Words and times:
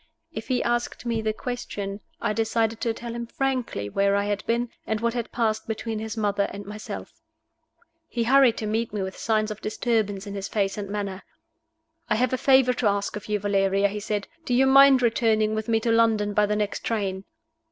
If 0.31 0.47
he 0.47 0.63
asked 0.63 1.05
me 1.05 1.21
the 1.21 1.31
question, 1.31 1.99
I 2.19 2.33
decided 2.33 2.81
to 2.81 2.91
tell 2.91 3.13
him 3.13 3.27
frankly 3.27 3.87
where 3.87 4.15
I 4.15 4.23
had 4.25 4.43
been, 4.47 4.69
and 4.87 4.99
what 4.99 5.13
had 5.13 5.31
passed 5.31 5.67
between 5.67 5.99
his 5.99 6.17
mother 6.17 6.47
and 6.51 6.65
myself. 6.65 7.13
He 8.07 8.23
hurried 8.23 8.57
to 8.57 8.65
meet 8.65 8.91
me 8.93 9.03
with 9.03 9.15
signs 9.15 9.51
of 9.51 9.61
disturbance 9.61 10.25
in 10.25 10.33
his 10.33 10.47
face 10.47 10.75
and 10.75 10.89
manner. 10.89 11.21
"I 12.09 12.15
have 12.15 12.33
a 12.33 12.37
favor 12.39 12.73
to 12.73 12.87
ask 12.87 13.15
of 13.15 13.27
you, 13.29 13.37
Valeria," 13.37 13.89
he 13.89 13.99
said. 13.99 14.27
"Do 14.43 14.55
you 14.55 14.65
mind 14.65 15.03
returning 15.03 15.53
with 15.53 15.67
me 15.69 15.79
to 15.81 15.91
London 15.91 16.33
by 16.33 16.47
the 16.47 16.55
next 16.55 16.79
train?" 16.79 17.25